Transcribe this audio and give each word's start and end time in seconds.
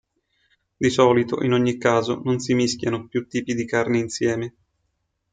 Di 0.77 0.89
solito, 0.89 1.43
in 1.43 1.53
ogni 1.53 1.77
caso, 1.77 2.21
non 2.23 2.39
si 2.39 2.55
mischiano 2.55 3.05
più 3.07 3.27
tipi 3.27 3.53
di 3.53 3.65
carne 3.67 3.99
insieme. 3.99 4.55